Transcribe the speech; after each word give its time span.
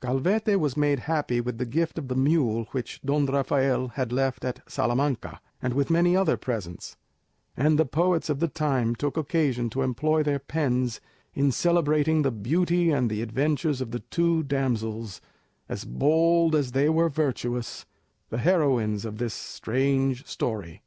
Calvete 0.00 0.58
was 0.58 0.78
made 0.78 1.00
happy 1.00 1.42
with 1.42 1.58
the 1.58 1.66
gift 1.66 1.98
of 1.98 2.08
the 2.08 2.14
mule 2.14 2.64
which 2.70 3.02
Don 3.02 3.26
Rafael 3.26 3.88
had 3.88 4.12
left 4.12 4.42
at 4.42 4.62
Salamanca, 4.66 5.42
and 5.60 5.74
with 5.74 5.90
many 5.90 6.16
other 6.16 6.38
presents; 6.38 6.96
and 7.54 7.78
the 7.78 7.84
poets 7.84 8.30
of 8.30 8.40
the 8.40 8.48
time 8.48 8.94
took 8.94 9.18
occasion 9.18 9.68
to 9.68 9.82
employ 9.82 10.22
their 10.22 10.38
pens 10.38 11.02
in 11.34 11.52
celebrating 11.52 12.22
the 12.22 12.30
beauty 12.30 12.90
and 12.90 13.10
the 13.10 13.20
adventures 13.20 13.82
of 13.82 13.90
the 13.90 14.00
two 14.00 14.42
damsels, 14.42 15.20
as 15.68 15.84
bold 15.84 16.54
as 16.54 16.72
they 16.72 16.88
were 16.88 17.10
virtuous, 17.10 17.84
the 18.30 18.38
heroines 18.38 19.04
of 19.04 19.18
this 19.18 19.34
strange 19.34 20.24
story. 20.24 20.82